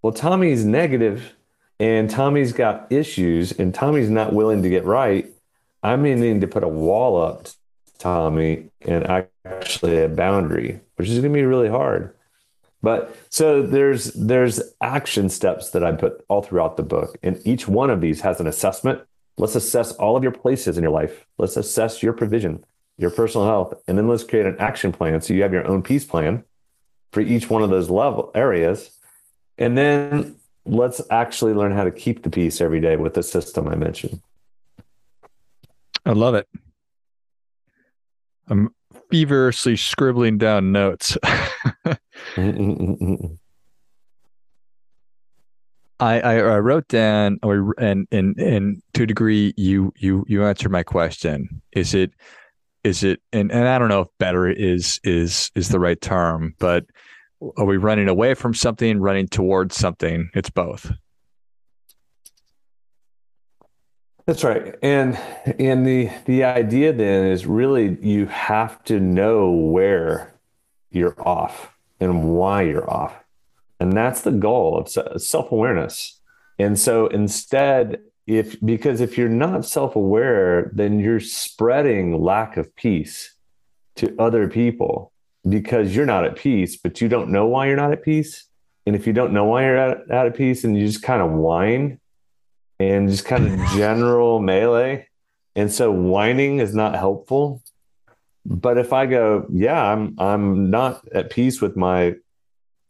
Well, 0.02 0.12
Tommy's 0.12 0.62
negative 0.62 1.33
and 1.80 2.11
Tommy's 2.11 2.52
got 2.52 2.92
issues 2.92 3.52
and 3.52 3.75
Tommy's 3.75 4.11
not 4.11 4.35
willing 4.35 4.62
to 4.62 4.68
get 4.68 4.85
right. 4.85 5.26
I 5.83 5.97
may 5.97 6.14
need 6.14 6.42
to 6.42 6.49
put 6.49 6.64
a 6.64 6.68
wall 6.68 7.23
up 7.23 7.45
to 7.45 7.52
Tommy 7.97 8.68
and 8.83 9.07
actually 9.47 10.02
a 10.02 10.09
boundary, 10.11 10.80
which 10.97 11.09
is 11.09 11.18
going 11.21 11.33
to 11.33 11.38
be 11.38 11.47
really 11.47 11.71
hard. 11.71 12.14
But 12.83 13.16
so 13.30 13.62
there's 13.62 14.12
there's 14.12 14.61
action 14.83 15.30
steps 15.30 15.71
that 15.71 15.83
I 15.83 15.92
put 15.92 16.25
all 16.28 16.42
throughout 16.42 16.76
the 16.76 16.83
book, 16.85 17.16
and 17.23 17.40
each 17.45 17.66
one 17.66 17.90
of 17.90 18.00
these 18.00 18.21
has 18.21 18.38
an 18.38 18.47
assessment 18.47 19.00
Let's 19.38 19.54
assess 19.54 19.92
all 19.92 20.16
of 20.16 20.23
your 20.23 20.33
places 20.33 20.76
in 20.76 20.83
your 20.83 20.92
life. 20.92 21.25
Let's 21.38 21.57
assess 21.57 22.02
your 22.02 22.12
provision, 22.12 22.64
your 22.97 23.11
personal 23.11 23.47
health, 23.47 23.75
and 23.87 23.97
then 23.97 24.09
let's 24.09 24.25
create 24.25 24.47
an 24.47 24.57
action 24.59 24.92
plan 24.92 25.21
so 25.21 25.33
you 25.33 25.42
have 25.42 25.52
your 25.52 25.66
own 25.66 25.83
peace 25.83 26.04
plan 26.04 26.45
for 27.12 27.21
each 27.21 27.49
one 27.49 27.62
of 27.62 27.71
those 27.71 27.88
level 27.88 28.33
areas. 28.35 28.90
And 29.57 29.78
then 29.78 30.37
let's 30.66 31.00
actually 31.11 31.54
learn 31.54 31.73
how 31.73 31.85
to 31.85 31.92
keep 31.92 32.25
the 32.25 32.30
peace 32.30 32.61
every 32.61 32.80
day 32.80 32.97
with 32.97 33.14
the 33.14 33.23
system 33.23 33.68
I 33.68 33.76
mentioned. 33.76 34.21
I 36.04 36.12
love 36.12 36.35
it. 36.35 36.49
I'm 38.49 38.75
feverishly 39.11 39.76
scribbling 39.76 40.38
down 40.38 40.73
notes. 40.73 41.16
I, 46.00 46.20
I, 46.20 46.34
I 46.36 46.58
wrote 46.60 46.88
down, 46.88 47.40
and 47.42 48.06
and 48.10 48.38
and 48.38 48.82
to 48.94 49.02
a 49.02 49.06
degree, 49.06 49.52
you 49.56 49.92
you 49.96 50.24
you 50.28 50.44
answered 50.44 50.70
my 50.70 50.82
question. 50.82 51.60
Is 51.72 51.94
it 51.94 52.12
is 52.84 53.02
it 53.02 53.20
and, 53.32 53.50
and 53.50 53.66
I 53.68 53.78
don't 53.78 53.88
know 53.88 54.02
if 54.02 54.08
better 54.18 54.48
is 54.48 55.00
is 55.02 55.50
is 55.54 55.68
the 55.68 55.80
right 55.80 56.00
term, 56.00 56.54
but 56.58 56.86
are 57.56 57.64
we 57.64 57.76
running 57.76 58.08
away 58.08 58.34
from 58.34 58.54
something, 58.54 59.00
running 59.00 59.28
towards 59.28 59.76
something? 59.76 60.30
It's 60.34 60.50
both. 60.50 60.90
That's 64.26 64.44
right. 64.44 64.74
And 64.82 65.16
and 65.58 65.86
the 65.86 66.10
the 66.26 66.44
idea 66.44 66.92
then 66.92 67.26
is 67.26 67.46
really 67.46 67.96
you 68.02 68.26
have 68.26 68.84
to 68.84 69.00
know 69.00 69.50
where 69.50 70.34
you're 70.90 71.16
off 71.26 71.74
and 71.98 72.24
why 72.24 72.62
you're 72.62 72.88
off. 72.88 73.14
And 73.80 73.92
that's 73.92 74.23
the 74.23 74.32
goal 74.32 74.78
of 74.78 75.20
self 75.23 75.52
awareness. 75.52 76.20
And 76.58 76.78
so 76.78 77.06
instead, 77.06 78.00
if 78.26 78.61
because 78.61 79.00
if 79.00 79.16
you're 79.16 79.28
not 79.28 79.64
self 79.64 79.97
aware, 79.97 80.70
then 80.75 81.00
you're 81.00 81.20
spreading 81.20 82.23
lack 82.23 82.56
of 82.56 82.75
peace 82.76 83.35
to 83.97 84.14
other 84.18 84.49
people 84.49 85.12
because 85.49 85.94
you're 85.94 86.06
not 86.06 86.25
at 86.25 86.37
peace, 86.37 86.76
but 86.76 87.00
you 87.00 87.08
don't 87.08 87.30
know 87.30 87.47
why 87.47 87.66
you're 87.66 87.76
not 87.76 87.92
at 87.92 88.02
peace. 88.02 88.47
And 88.87 88.97
if 88.97 89.06
you 89.06 89.12
don't 89.12 89.32
know 89.32 89.44
why 89.44 89.64
you're 89.64 89.76
at, 89.76 90.11
out 90.11 90.26
of 90.26 90.35
peace 90.35 90.64
and 90.64 90.76
you 90.76 90.87
just 90.87 91.02
kind 91.02 91.23
of 91.23 91.30
whine 91.30 92.00
and 92.78 93.08
just 93.08 93.25
kind 93.25 93.47
of 93.47 93.68
general 93.76 94.40
melee. 94.40 95.08
And 95.56 95.73
so 95.73 95.90
whining 95.90 96.58
is 96.58 96.75
not 96.75 96.94
helpful. 96.94 97.62
But 98.44 98.78
if 98.78 98.92
I 98.92 99.06
go, 99.06 99.47
yeah, 99.52 99.82
I'm 99.82 100.14
I'm 100.18 100.70
not 100.70 101.06
at 101.12 101.30
peace 101.30 101.61
with 101.61 101.76
my 101.76 102.16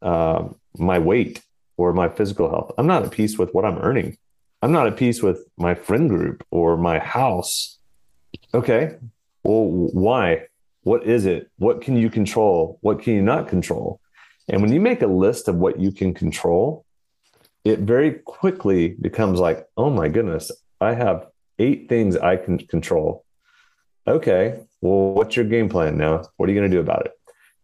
uh, 0.03 0.49
my 0.77 0.99
weight 0.99 1.43
or 1.77 1.93
my 1.93 2.09
physical 2.09 2.51
health. 2.51 2.73
I'm 2.77 2.87
not 2.87 3.05
at 3.05 3.11
peace 3.11 3.39
with 3.39 3.53
what 3.53 3.65
I'm 3.65 3.79
earning. 3.79 4.19
I'm 4.61 4.73
not 4.73 4.87
at 4.87 4.97
peace 4.97 5.23
with 5.23 5.45
my 5.57 5.75
friend 5.75 6.09
group 6.09 6.45
or 6.51 6.77
my 6.77 6.99
house. 6.99 7.79
Okay. 8.53 8.97
Well, 9.45 9.67
why? 9.93 10.47
What 10.83 11.05
is 11.05 11.27
it? 11.27 11.51
What 11.59 11.81
can 11.81 11.97
you 11.97 12.11
control? 12.11 12.79
What 12.81 13.03
can 13.03 13.15
you 13.15 13.23
not 13.23 13.49
control? 13.49 14.01
And 14.49 14.63
when 14.63 14.73
you 14.73 14.81
make 14.81 15.03
a 15.03 15.07
list 15.07 15.49
of 15.49 15.57
what 15.57 15.79
you 15.79 15.93
can 15.93 16.15
control, 16.15 16.85
it 17.65 17.81
very 17.81 18.13
quickly 18.25 18.97
becomes 19.01 19.39
like, 19.39 19.67
oh 19.77 19.91
my 19.91 20.09
goodness, 20.09 20.51
I 20.81 20.95
have 20.95 21.27
eight 21.59 21.89
things 21.89 22.17
I 22.17 22.37
can 22.37 22.59
control. 22.59 23.25
Okay. 24.07 24.61
Well, 24.81 25.13
what's 25.13 25.37
your 25.37 25.45
game 25.45 25.69
plan 25.69 25.99
now? 25.99 26.23
What 26.37 26.49
are 26.49 26.53
you 26.53 26.59
going 26.59 26.71
to 26.71 26.77
do 26.77 26.81
about 26.81 27.07
it? 27.07 27.13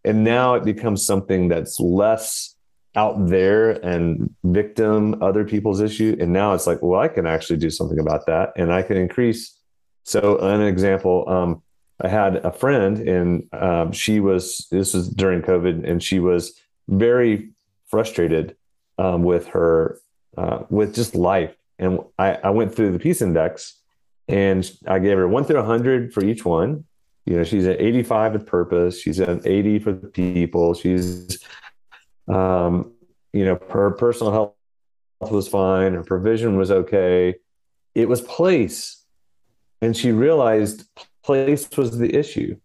And 0.04 0.22
now 0.22 0.54
it 0.54 0.64
becomes 0.64 1.06
something 1.06 1.48
that's 1.48 1.80
less 1.80 2.53
out 2.96 3.26
there 3.26 3.72
and 3.84 4.32
victim 4.44 5.20
other 5.22 5.44
people's 5.44 5.80
issue. 5.80 6.16
And 6.20 6.32
now 6.32 6.54
it's 6.54 6.66
like 6.66 6.80
well 6.82 7.00
i 7.00 7.08
can 7.08 7.26
actually 7.26 7.56
do 7.56 7.70
something 7.70 7.98
about 7.98 8.26
that 8.26 8.52
and 8.56 8.72
i 8.72 8.82
can 8.82 8.96
increase. 8.96 9.58
So 10.04 10.38
an 10.38 10.62
example 10.62 11.24
um, 11.28 11.62
i 12.00 12.08
had 12.08 12.36
a 12.36 12.52
friend 12.52 12.98
and 12.98 13.48
um, 13.52 13.92
she 13.92 14.20
was 14.20 14.66
this 14.70 14.94
was 14.94 15.08
during 15.08 15.42
covid 15.42 15.88
and 15.88 16.02
she 16.02 16.20
was 16.20 16.58
very 16.88 17.50
frustrated 17.86 18.56
um, 18.98 19.22
with 19.22 19.48
her 19.48 20.00
uh, 20.36 20.64
with 20.70 20.94
just 20.94 21.14
life. 21.14 21.54
And 21.78 21.98
I, 22.18 22.34
I 22.34 22.50
went 22.50 22.74
through 22.74 22.92
the 22.92 22.98
peace 22.98 23.22
index 23.22 23.80
and 24.28 24.70
i 24.86 24.98
gave 24.98 25.16
her 25.16 25.28
one 25.28 25.44
through 25.44 25.56
100 25.56 26.12
for 26.12 26.24
each 26.24 26.44
one. 26.44 26.84
You 27.26 27.38
know 27.38 27.44
she's 27.44 27.66
at 27.66 27.80
85 27.80 28.34
with 28.34 28.46
purpose. 28.46 29.00
She's 29.00 29.18
at 29.18 29.46
80 29.46 29.78
for 29.80 29.92
the 29.92 30.08
people. 30.08 30.74
She's 30.74 31.38
um, 32.28 32.92
you 33.32 33.44
know, 33.44 33.58
her 33.70 33.90
personal 33.90 34.32
health 34.32 34.54
was 35.20 35.48
fine, 35.48 35.94
her 35.94 36.04
provision 36.04 36.56
was 36.56 36.70
okay. 36.70 37.34
It 37.94 38.08
was 38.08 38.20
place. 38.20 39.04
And 39.80 39.96
she 39.96 40.12
realized 40.12 40.84
place 41.22 41.68
was 41.76 41.98
the 41.98 42.14
issue. 42.14 42.56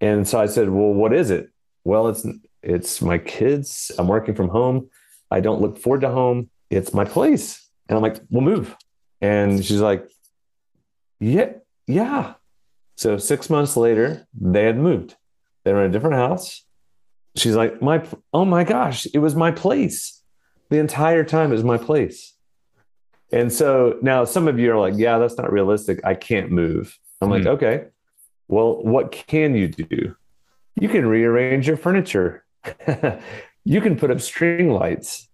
And 0.00 0.26
so 0.26 0.40
I 0.40 0.46
said, 0.46 0.70
Well, 0.70 0.92
what 0.92 1.12
is 1.12 1.30
it? 1.30 1.50
Well, 1.84 2.08
it's 2.08 2.26
it's 2.62 3.02
my 3.02 3.18
kids. 3.18 3.90
I'm 3.98 4.08
working 4.08 4.34
from 4.34 4.48
home. 4.48 4.88
I 5.30 5.40
don't 5.40 5.60
look 5.60 5.78
forward 5.78 6.02
to 6.02 6.10
home. 6.10 6.50
It's 6.70 6.94
my 6.94 7.04
place. 7.04 7.68
And 7.88 7.96
I'm 7.96 8.02
like, 8.02 8.20
we'll 8.30 8.42
move. 8.42 8.76
And 9.20 9.64
she's 9.64 9.80
like, 9.80 10.08
Yeah, 11.20 11.52
yeah. 11.86 12.34
So 12.96 13.16
six 13.16 13.48
months 13.50 13.76
later, 13.76 14.26
they 14.34 14.64
had 14.64 14.76
moved. 14.76 15.16
They 15.64 15.72
were 15.72 15.84
in 15.84 15.90
a 15.90 15.92
different 15.92 16.16
house 16.16 16.64
she's 17.38 17.56
like, 17.56 17.80
my, 17.82 18.04
oh 18.32 18.44
my 18.44 18.64
gosh, 18.64 19.06
it 19.12 19.18
was 19.18 19.34
my 19.34 19.50
place. 19.50 20.22
The 20.70 20.78
entire 20.78 21.24
time 21.24 21.50
it 21.50 21.54
was 21.54 21.64
my 21.64 21.78
place. 21.78 22.34
And 23.32 23.52
so 23.52 23.98
now 24.00 24.24
some 24.24 24.48
of 24.48 24.58
you 24.58 24.72
are 24.72 24.78
like, 24.78 24.94
yeah, 24.96 25.18
that's 25.18 25.36
not 25.36 25.52
realistic. 25.52 26.00
I 26.04 26.14
can't 26.14 26.50
move. 26.50 26.98
I'm 27.20 27.28
mm-hmm. 27.28 27.44
like, 27.44 27.46
okay, 27.46 27.86
well, 28.48 28.82
what 28.82 29.12
can 29.12 29.54
you 29.54 29.68
do? 29.68 30.14
You 30.80 30.88
can 30.88 31.06
rearrange 31.06 31.66
your 31.66 31.76
furniture. 31.76 32.44
you 33.64 33.80
can 33.80 33.96
put 33.96 34.10
up 34.10 34.20
string 34.20 34.70
lights. 34.70 35.28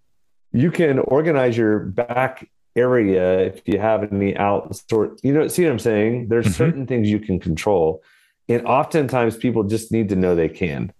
You 0.53 0.71
can 0.71 0.99
organize 0.99 1.57
your 1.57 1.81
back 1.81 2.49
area 2.77 3.41
if 3.41 3.63
you 3.67 3.79
have 3.79 4.13
any 4.13 4.37
out 4.37 4.75
sort. 4.91 5.21
You 5.23 5.33
know, 5.33 5.49
see 5.49 5.65
what 5.65 5.73
I'm 5.73 5.79
saying? 5.79 6.29
There's 6.29 6.47
mm-hmm. 6.47 6.55
certain 6.55 6.87
things 6.87 7.09
you 7.09 7.21
can 7.21 7.39
control. 7.39 8.03
And 8.49 8.67
oftentimes 8.67 9.37
people 9.37 9.65
just 9.65 9.93
need 9.93 10.09
to 10.11 10.17
know 10.17 10.35
they 10.35 10.49
can 10.49 10.93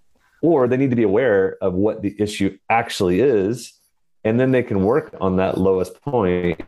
or 0.45 0.69
they 0.69 0.77
need 0.77 0.91
to 0.91 0.97
be 0.97 1.05
aware 1.05 1.57
of 1.63 1.73
what 1.73 2.03
the 2.03 2.15
issue 2.21 2.55
actually 2.69 3.21
is 3.21 3.73
and 4.25 4.39
then 4.39 4.53
they 4.53 4.63
can 4.63 4.85
work 4.85 5.17
on 5.19 5.37
that 5.37 5.57
lowest 5.57 5.99
point 6.03 6.61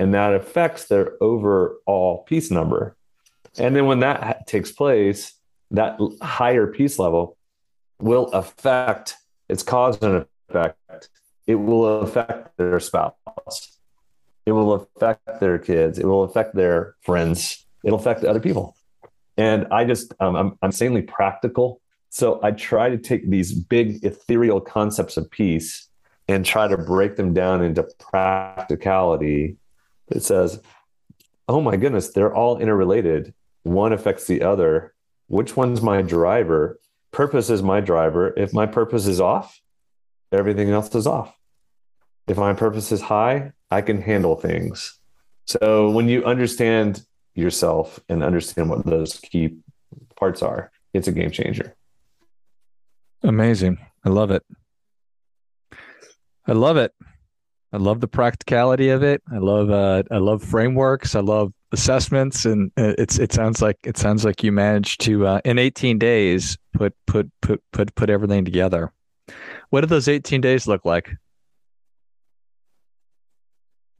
and 0.00 0.14
that 0.14 0.34
affects 0.34 0.86
their 0.86 1.12
overall 1.22 2.24
peace 2.26 2.50
number. 2.50 2.96
And 3.56 3.76
then 3.76 3.86
when 3.86 4.00
that 4.00 4.48
takes 4.48 4.72
place 4.72 5.34
that 5.70 5.96
higher 6.20 6.66
peace 6.66 6.98
level 6.98 7.36
will 8.00 8.26
affect 8.32 9.14
its 9.48 9.62
cause 9.62 10.02
and 10.02 10.26
effect. 10.48 11.08
It 11.46 11.54
will 11.54 12.00
affect 12.00 12.56
their 12.56 12.80
spouse. 12.80 13.78
It 14.44 14.50
will 14.50 14.72
affect 14.72 15.38
their 15.38 15.60
kids. 15.60 16.00
It 16.00 16.06
will 16.06 16.24
affect 16.24 16.56
their 16.56 16.96
friends. 17.02 17.64
It'll 17.84 18.00
affect 18.00 18.24
other 18.24 18.40
people. 18.40 18.74
And 19.36 19.68
i 19.70 19.84
just 19.84 20.14
um, 20.18 20.34
I'm, 20.34 20.46
I'm 20.62 20.68
insanely 20.68 21.02
practical 21.02 21.80
so 22.10 22.38
I 22.42 22.50
try 22.50 22.90
to 22.90 22.98
take 22.98 23.28
these 23.28 23.52
big 23.52 24.04
ethereal 24.04 24.60
concepts 24.60 25.16
of 25.16 25.30
peace 25.30 25.88
and 26.28 26.44
try 26.44 26.68
to 26.68 26.76
break 26.76 27.16
them 27.16 27.32
down 27.32 27.62
into 27.62 27.88
practicality 27.98 29.56
that 30.08 30.22
says, 30.22 30.60
oh 31.48 31.60
my 31.60 31.76
goodness, 31.76 32.10
they're 32.10 32.34
all 32.34 32.58
interrelated. 32.58 33.34
One 33.62 33.92
affects 33.92 34.26
the 34.26 34.42
other. 34.42 34.94
Which 35.28 35.56
one's 35.56 35.82
my 35.82 36.02
driver? 36.02 36.80
purpose 37.12 37.50
is 37.50 37.62
my 37.62 37.80
driver. 37.80 38.32
If 38.36 38.52
my 38.52 38.66
purpose 38.66 39.06
is 39.06 39.20
off, 39.20 39.60
everything 40.32 40.70
else 40.70 40.94
is 40.94 41.06
off. 41.06 41.34
If 42.26 42.36
my 42.36 42.54
purpose 42.54 42.92
is 42.92 43.00
high, 43.00 43.52
I 43.70 43.82
can 43.82 44.00
handle 44.00 44.36
things. 44.36 44.98
So 45.46 45.90
when 45.90 46.08
you 46.08 46.24
understand 46.24 47.02
yourself 47.34 47.98
and 48.08 48.22
understand 48.22 48.70
what 48.70 48.86
those 48.86 49.14
key 49.14 49.56
parts 50.16 50.42
are, 50.42 50.70
it's 50.94 51.08
a 51.08 51.12
game 51.12 51.30
changer. 51.30 51.74
Amazing. 53.22 53.78
I 54.04 54.08
love 54.08 54.30
it. 54.30 54.42
I 56.46 56.52
love 56.52 56.76
it. 56.76 56.92
I 57.72 57.76
love 57.76 58.00
the 58.00 58.08
practicality 58.08 58.88
of 58.88 59.02
it. 59.02 59.22
I 59.32 59.38
love 59.38 59.70
uh, 59.70 60.02
I 60.10 60.18
love 60.18 60.42
frameworks. 60.42 61.14
I 61.14 61.20
love 61.20 61.52
assessments, 61.70 62.44
and 62.44 62.72
uh, 62.76 62.94
it's 62.98 63.18
it 63.18 63.32
sounds 63.32 63.62
like 63.62 63.78
it 63.84 63.96
sounds 63.96 64.24
like 64.24 64.42
you 64.42 64.50
managed 64.50 65.00
to 65.02 65.26
uh, 65.26 65.40
in 65.44 65.58
18 65.58 65.98
days 65.98 66.58
put 66.72 66.94
put 67.06 67.30
put 67.42 67.62
put 67.72 67.94
put 67.94 68.10
everything 68.10 68.44
together. 68.44 68.92
What 69.68 69.82
do 69.82 69.86
those 69.86 70.08
18 70.08 70.40
days 70.40 70.66
look 70.66 70.84
like? 70.84 71.10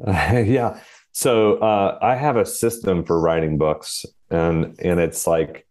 Uh, 0.05 0.39
yeah. 0.45 0.81
So 1.13 1.57
uh, 1.57 1.99
I 2.03 2.17
have 2.17 2.37
a 2.37 2.47
system 2.47 3.05
for 3.05 3.21
writing 3.21 3.59
books, 3.59 4.05
and 4.31 4.75
and 4.81 4.99
it's 4.99 5.27
like 5.27 5.67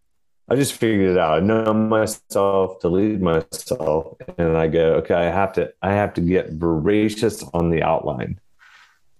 I 0.51 0.55
just 0.55 0.73
figured 0.73 1.11
it 1.11 1.17
out. 1.17 1.37
I 1.37 1.39
know 1.45 1.73
myself 1.73 2.79
to 2.79 2.89
lead 2.89 3.21
myself, 3.21 4.17
and 4.37 4.57
I 4.57 4.67
go, 4.67 4.95
okay, 4.95 5.13
I 5.13 5.25
have 5.25 5.53
to, 5.53 5.71
I 5.81 5.93
have 5.93 6.15
to 6.15 6.21
get 6.21 6.53
voracious 6.53 7.43
on 7.53 7.69
the 7.69 7.83
outline, 7.83 8.39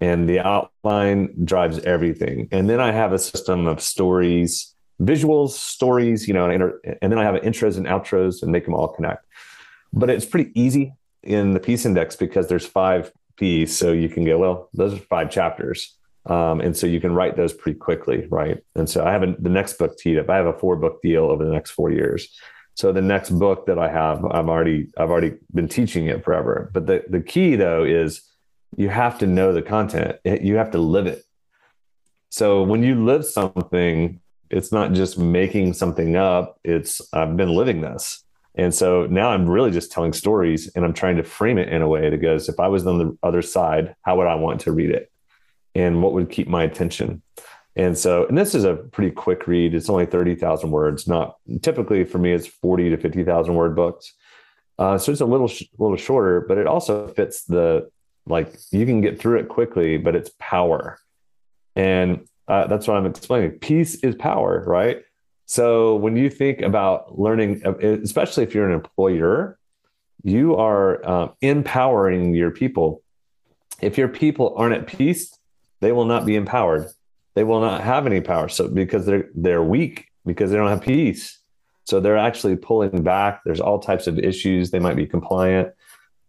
and 0.02 0.28
the 0.28 0.40
outline 0.40 1.46
drives 1.46 1.78
everything. 1.80 2.48
And 2.52 2.68
then 2.68 2.80
I 2.80 2.92
have 2.92 3.14
a 3.14 3.20
system 3.20 3.68
of 3.68 3.80
stories, 3.80 4.74
visuals, 5.00 5.52
stories, 5.52 6.28
you 6.28 6.34
know, 6.34 6.46
and, 6.46 6.54
inter- 6.54 6.82
and 7.02 7.12
then 7.12 7.20
I 7.20 7.26
have 7.26 7.36
intros 7.36 7.78
and 7.78 7.86
outros, 7.86 8.42
and 8.42 8.52
make 8.52 8.66
them 8.66 8.74
all 8.74 8.88
connect. 8.88 9.24
But 9.94 10.10
it's 10.10 10.26
pretty 10.26 10.52
easy 10.60 10.94
in 11.22 11.54
the 11.54 11.60
peace 11.60 11.86
index 11.86 12.16
because 12.16 12.48
there's 12.48 12.66
five 12.66 13.12
P's, 13.36 13.78
so 13.78 13.92
you 13.92 14.10
can 14.10 14.26
go, 14.26 14.40
well, 14.40 14.70
those 14.74 14.96
are 14.96 14.98
five 14.98 15.30
chapters 15.30 15.96
um, 16.26 16.62
and 16.62 16.76
so 16.76 16.88
you 16.88 17.00
can 17.00 17.14
write 17.14 17.36
those 17.36 17.54
pretty 17.54 17.80
quickly, 17.80 18.28
right? 18.30 18.64
And 18.76 18.90
so 18.90 19.06
I 19.06 19.12
have 19.12 19.22
the 19.22 19.50
next 19.50 19.78
book 19.78 19.98
teed 19.98 20.18
up. 20.18 20.30
I 20.30 20.38
have 20.38 20.46
a 20.46 20.54
four 20.54 20.76
book 20.76 21.02
deal 21.02 21.26
over 21.26 21.44
the 21.44 21.52
next 21.52 21.72
four 21.72 21.92
years. 21.92 22.30
So 22.76 22.92
the 22.92 23.02
next 23.02 23.32
book 23.32 23.66
that 23.66 23.78
I 23.78 23.90
have, 23.90 24.24
I'm 24.26 24.50
already 24.50 24.88
I've 24.98 25.10
already 25.10 25.34
been 25.54 25.68
teaching 25.68 26.08
it 26.08 26.24
forever. 26.24 26.70
But 26.74 26.88
the 26.88 27.04
the 27.10 27.22
key 27.22 27.56
though 27.56 27.84
is 27.84 28.22
you 28.78 28.90
have 28.90 29.20
to 29.20 29.28
know 29.28 29.54
the 29.54 29.62
content. 29.62 30.18
You 30.24 30.56
have 30.58 30.72
to 30.72 30.78
live 30.78 31.08
it. 31.08 31.24
So 32.30 32.64
when 32.64 32.84
you 32.84 33.04
live 33.04 33.26
something, 33.26 34.22
it's 34.50 34.72
not 34.72 34.94
just 34.94 35.18
making 35.18 35.74
something 35.74 36.16
up. 36.16 36.60
It's 36.64 37.02
I've 37.14 37.36
been 37.36 37.56
living 37.56 37.82
this. 37.82 38.24
And 38.56 38.74
so 38.74 39.06
now 39.06 39.30
I'm 39.30 39.48
really 39.48 39.72
just 39.72 39.92
telling 39.92 40.14
stories 40.14 40.72
and 40.76 40.84
I'm 40.84 40.94
trying 40.94 41.18
to 41.18 41.24
frame 41.24 41.58
it 41.58 41.70
in 41.70 41.82
a 41.82 41.88
way 41.88 42.10
that 42.10 42.18
goes, 42.18 42.50
if 42.50 42.60
I 42.60 42.68
was 42.68 42.86
on 42.86 42.98
the 42.98 43.18
other 43.24 43.42
side, 43.42 43.96
how 44.02 44.18
would 44.18 44.28
I 44.28 44.36
want 44.36 44.62
to 44.62 44.72
read 44.72 44.90
it? 44.90 45.12
And 45.76 46.02
what 46.02 46.14
would 46.14 46.30
keep 46.30 46.48
my 46.48 46.64
attention. 46.64 47.22
And 47.76 47.98
so, 47.98 48.26
and 48.28 48.38
this 48.38 48.56
is 48.56 48.66
a 48.66 48.76
pretty 48.76 49.12
quick 49.12 49.48
read. 49.48 49.74
It's 49.74 49.90
only 49.90 50.06
30,000 50.06 50.70
words. 50.70 51.08
Not 51.08 51.38
typically 51.62 52.04
for 52.04 52.18
me, 52.18 52.34
it's 52.34 52.48
40 52.48 52.90
to 52.90 52.98
50,000 52.98 53.54
word 53.54 53.76
books. 53.76 54.14
Uh, 54.78 54.98
so 54.98 55.12
it's 55.12 55.22
a 55.22 55.26
little, 55.26 55.50
little 55.78 55.98
shorter, 55.98 56.42
but 56.42 56.58
it 56.58 56.68
also 56.68 57.08
fits 57.10 57.44
the, 57.44 57.90
like 58.26 58.54
you 58.72 58.86
can 58.86 59.02
get 59.02 59.20
through 59.20 59.40
it 59.40 59.50
quickly, 59.50 59.98
but 59.98 60.16
it's 60.16 60.32
power. 60.40 61.00
And 61.76 62.28
uh, 62.48 62.68
that's 62.68 62.88
what 62.88 62.98
I'm 62.98 63.06
explaining. 63.06 63.52
Peace 63.60 63.96
is 64.04 64.16
power, 64.16 64.64
right? 64.66 65.04
So 65.46 65.96
when 65.96 66.16
you 66.16 66.30
think 66.30 66.62
about 66.62 67.18
learning, 67.18 67.66
especially 67.66 68.44
if 68.44 68.54
you're 68.54 68.68
an 68.68 68.76
employer, 68.76 69.58
you 70.24 70.56
are 70.58 71.08
um, 71.10 71.32
empowering 71.42 72.34
your 72.34 72.52
people. 72.52 73.02
If 73.82 73.98
your 73.98 74.10
people 74.10 74.54
aren't 74.58 74.76
at 74.76 74.88
peace, 74.88 75.39
they 75.82 75.92
will 75.92 76.06
not 76.06 76.26
be 76.26 76.36
empowered. 76.36 76.88
They 77.36 77.44
will 77.44 77.62
not 77.62 77.82
have 77.82 78.06
any 78.06 78.22
power. 78.22 78.50
So 78.50 78.68
because 78.68 79.06
they're 79.06 79.30
they're 79.36 79.64
weak 79.64 80.08
because 80.26 80.52
they 80.52 80.58
don't 80.58 80.70
have 80.70 80.82
peace. 80.82 81.40
So 81.86 82.00
they're 82.00 82.18
actually 82.18 82.56
pulling 82.56 83.04
back. 83.04 83.42
There's 83.46 83.62
all 83.62 83.80
types 83.80 84.08
of 84.08 84.20
issues. 84.20 84.72
They 84.72 84.80
might 84.80 84.96
be 84.96 85.08
compliant. 85.08 85.74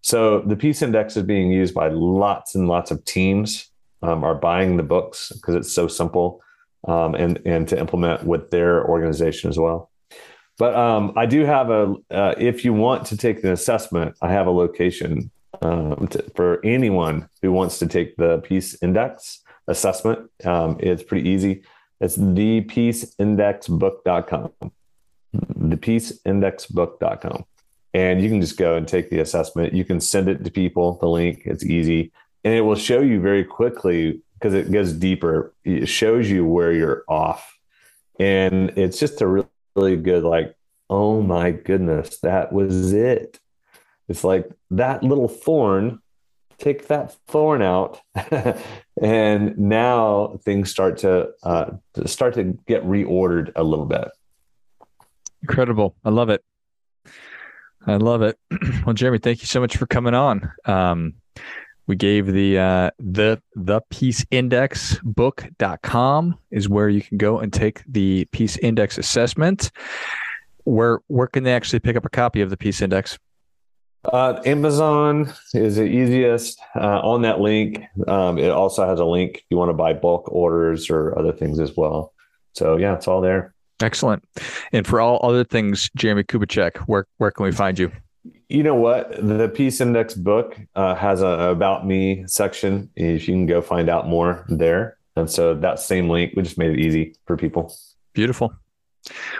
So 0.02 0.40
the 0.40 0.56
peace 0.56 0.80
index 0.80 1.16
is 1.16 1.24
being 1.24 1.50
used 1.50 1.74
by 1.74 1.88
lots 1.88 2.54
and 2.54 2.66
lots 2.66 2.90
of 2.90 3.04
teams 3.04 3.68
um, 4.02 4.24
are 4.24 4.34
buying 4.34 4.76
the 4.76 4.82
books 4.82 5.32
because 5.34 5.54
it's 5.54 5.72
so 5.72 5.88
simple 5.88 6.40
um, 6.88 7.14
and 7.14 7.40
and 7.44 7.68
to 7.68 7.78
implement 7.78 8.24
with 8.24 8.50
their 8.50 8.86
organization 8.86 9.50
as 9.50 9.58
well. 9.58 9.90
But 10.58 10.74
um, 10.74 11.12
I 11.16 11.26
do 11.26 11.44
have 11.44 11.70
a. 11.70 11.94
Uh, 12.10 12.34
if 12.38 12.64
you 12.64 12.72
want 12.72 13.06
to 13.06 13.16
take 13.16 13.42
the 13.42 13.52
assessment, 13.52 14.16
I 14.22 14.30
have 14.30 14.46
a 14.46 14.50
location 14.50 15.30
um, 15.62 16.08
for 16.34 16.64
anyone 16.64 17.28
who 17.42 17.52
wants 17.52 17.78
to 17.78 17.86
take 17.86 18.16
the 18.16 18.38
peace 18.38 18.76
index 18.82 19.42
assessment. 19.68 20.30
Um, 20.44 20.78
it's 20.80 21.02
pretty 21.02 21.28
easy. 21.28 21.62
It's 22.00 22.16
thepeaceindexbook.com. 22.16 24.52
Thepeaceindexbook.com. 25.34 27.44
And 27.92 28.22
you 28.22 28.28
can 28.28 28.40
just 28.40 28.56
go 28.56 28.76
and 28.76 28.86
take 28.86 29.10
the 29.10 29.18
assessment. 29.18 29.74
You 29.74 29.84
can 29.84 30.00
send 30.00 30.28
it 30.28 30.44
to 30.44 30.50
people, 30.50 30.98
the 31.00 31.08
link. 31.08 31.42
It's 31.44 31.64
easy. 31.64 32.12
And 32.44 32.54
it 32.54 32.62
will 32.62 32.76
show 32.76 33.00
you 33.00 33.20
very 33.20 33.44
quickly 33.44 34.22
because 34.34 34.54
it 34.54 34.72
goes 34.72 34.92
deeper. 34.92 35.52
It 35.64 35.86
shows 35.86 36.30
you 36.30 36.46
where 36.46 36.72
you're 36.72 37.04
off. 37.08 37.58
And 38.18 38.70
it's 38.76 38.98
just 38.98 39.20
a 39.20 39.26
really, 39.26 39.48
really 39.74 39.96
good, 39.96 40.24
like, 40.24 40.54
oh 40.88 41.20
my 41.20 41.50
goodness, 41.50 42.18
that 42.20 42.52
was 42.52 42.92
it. 42.92 43.38
It's 44.10 44.24
like 44.24 44.50
that 44.72 45.04
little 45.04 45.28
thorn, 45.28 46.00
take 46.58 46.88
that 46.88 47.16
thorn 47.28 47.62
out, 47.62 48.00
and 49.00 49.56
now 49.56 50.36
things 50.42 50.68
start 50.68 50.98
to 50.98 51.30
uh, 51.44 51.70
start 52.06 52.34
to 52.34 52.58
get 52.66 52.84
reordered 52.84 53.52
a 53.54 53.62
little 53.62 53.86
bit. 53.86 54.08
Incredible! 55.42 55.94
I 56.04 56.08
love 56.10 56.28
it. 56.28 56.42
I 57.86 57.96
love 57.96 58.22
it. 58.22 58.36
Well, 58.84 58.94
Jeremy, 58.94 59.18
thank 59.18 59.42
you 59.42 59.46
so 59.46 59.60
much 59.60 59.76
for 59.76 59.86
coming 59.86 60.14
on. 60.14 60.50
Um, 60.64 61.14
we 61.86 61.94
gave 61.94 62.26
the 62.26 62.58
uh, 62.58 62.90
the 62.98 63.40
the 63.54 63.80
peace 63.90 64.24
index 64.32 64.98
book.com 65.04 66.36
is 66.50 66.68
where 66.68 66.88
you 66.88 67.02
can 67.02 67.16
go 67.16 67.38
and 67.38 67.52
take 67.52 67.84
the 67.86 68.24
peace 68.32 68.56
index 68.56 68.98
assessment. 68.98 69.70
Where 70.64 71.00
where 71.06 71.28
can 71.28 71.44
they 71.44 71.54
actually 71.54 71.78
pick 71.78 71.94
up 71.94 72.04
a 72.04 72.10
copy 72.10 72.40
of 72.40 72.50
the 72.50 72.56
peace 72.56 72.82
index? 72.82 73.16
Uh, 74.04 74.40
Amazon 74.46 75.32
is 75.52 75.76
the 75.76 75.84
easiest 75.84 76.58
uh, 76.74 77.00
on 77.00 77.22
that 77.22 77.40
link. 77.40 77.82
Um, 78.08 78.38
it 78.38 78.50
also 78.50 78.86
has 78.86 78.98
a 78.98 79.04
link 79.04 79.36
if 79.36 79.44
you 79.50 79.56
want 79.56 79.68
to 79.68 79.74
buy 79.74 79.92
bulk 79.92 80.30
orders 80.32 80.88
or 80.88 81.18
other 81.18 81.32
things 81.32 81.60
as 81.60 81.76
well. 81.76 82.14
So 82.54 82.76
yeah, 82.76 82.94
it's 82.94 83.06
all 83.06 83.20
there. 83.20 83.54
Excellent. 83.82 84.24
And 84.72 84.86
for 84.86 85.00
all 85.00 85.20
other 85.22 85.44
things, 85.44 85.90
Jeremy 85.96 86.24
Kubicek, 86.24 86.78
where 86.80 87.06
where 87.18 87.30
can 87.30 87.44
we 87.44 87.52
find 87.52 87.78
you? 87.78 87.92
You 88.48 88.62
know 88.62 88.74
what? 88.74 89.12
The 89.16 89.48
Peace 89.48 89.80
Index 89.80 90.14
book 90.14 90.58
uh, 90.74 90.94
has 90.94 91.22
a 91.22 91.26
about 91.26 91.86
me 91.86 92.24
section. 92.26 92.90
If 92.96 93.28
you 93.28 93.34
can 93.34 93.46
go 93.46 93.60
find 93.60 93.88
out 93.88 94.08
more 94.08 94.44
there, 94.48 94.98
and 95.16 95.30
so 95.30 95.54
that 95.54 95.78
same 95.78 96.08
link, 96.08 96.34
we 96.36 96.42
just 96.42 96.58
made 96.58 96.72
it 96.72 96.80
easy 96.80 97.14
for 97.26 97.36
people. 97.36 97.74
Beautiful. 98.12 98.52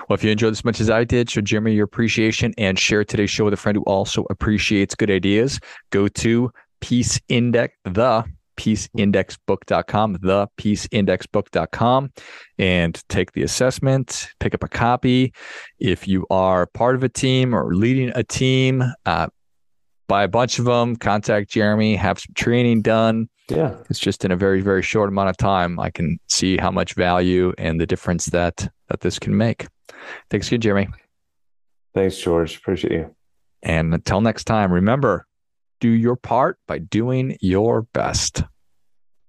Well, 0.08 0.14
if 0.14 0.24
you 0.24 0.30
enjoyed 0.30 0.52
as 0.52 0.64
much 0.64 0.80
as 0.80 0.90
I 0.90 1.04
did, 1.04 1.30
show 1.30 1.40
Jeremy 1.40 1.74
your 1.74 1.84
appreciation 1.84 2.52
and 2.58 2.78
share 2.78 3.04
today's 3.04 3.30
show 3.30 3.44
with 3.44 3.54
a 3.54 3.58
friend 3.58 3.76
who 3.76 3.82
also 3.84 4.24
appreciates 4.30 4.94
good 4.94 5.10
ideas. 5.10 5.60
Go 5.90 6.08
to 6.08 6.50
Peace 6.80 7.20
Index, 7.28 7.74
the 7.84 8.24
peaceindexbook.com, 8.56 10.18
the 10.20 10.46
peaceindexbook.com, 10.58 12.12
and 12.58 13.02
take 13.08 13.32
the 13.32 13.42
assessment, 13.42 14.28
pick 14.38 14.54
up 14.54 14.62
a 14.62 14.68
copy. 14.68 15.32
If 15.78 16.06
you 16.06 16.26
are 16.30 16.66
part 16.66 16.94
of 16.94 17.02
a 17.02 17.08
team 17.08 17.54
or 17.54 17.74
leading 17.74 18.12
a 18.14 18.22
team, 18.22 18.84
uh, 19.06 19.28
buy 20.08 20.24
a 20.24 20.28
bunch 20.28 20.58
of 20.58 20.66
them, 20.66 20.96
contact 20.96 21.50
Jeremy, 21.50 21.96
have 21.96 22.18
some 22.18 22.34
training 22.34 22.82
done. 22.82 23.28
Yeah. 23.50 23.76
It's 23.88 23.98
just 23.98 24.24
in 24.24 24.30
a 24.30 24.36
very, 24.36 24.60
very 24.60 24.82
short 24.82 25.08
amount 25.08 25.30
of 25.30 25.36
time, 25.36 25.78
I 25.78 25.90
can 25.90 26.18
see 26.28 26.56
how 26.56 26.70
much 26.70 26.94
value 26.94 27.52
and 27.58 27.80
the 27.80 27.86
difference 27.86 28.26
that 28.26 28.70
that 28.88 29.00
this 29.00 29.18
can 29.18 29.36
make. 29.36 29.66
Thanks 30.30 30.48
again, 30.48 30.60
Jeremy. 30.60 30.88
Thanks, 31.94 32.18
George. 32.18 32.56
Appreciate 32.56 32.92
you. 32.92 33.14
And 33.62 33.92
until 33.94 34.20
next 34.20 34.44
time, 34.44 34.72
remember, 34.72 35.26
do 35.80 35.88
your 35.88 36.16
part 36.16 36.58
by 36.66 36.78
doing 36.78 37.36
your 37.40 37.82
best. 37.82 38.42